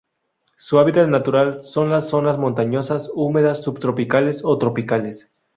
[0.57, 5.29] Su hábitat natural son las zonas montañosas húmedas subtropicales o tropicales.